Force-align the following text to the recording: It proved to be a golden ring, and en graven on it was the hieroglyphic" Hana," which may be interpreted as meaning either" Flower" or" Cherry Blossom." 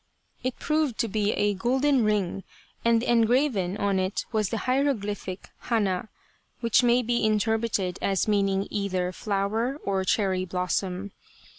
It 0.41 0.57
proved 0.57 0.97
to 0.97 1.07
be 1.07 1.31
a 1.33 1.53
golden 1.53 2.03
ring, 2.03 2.43
and 2.83 3.03
en 3.03 3.21
graven 3.21 3.77
on 3.77 3.99
it 3.99 4.25
was 4.31 4.49
the 4.49 4.57
hieroglyphic" 4.65 5.49
Hana," 5.69 6.09
which 6.59 6.81
may 6.81 7.03
be 7.03 7.23
interpreted 7.23 7.99
as 8.01 8.27
meaning 8.27 8.67
either" 8.71 9.11
Flower" 9.11 9.75
or" 9.85 10.03
Cherry 10.03 10.43
Blossom." 10.43 11.11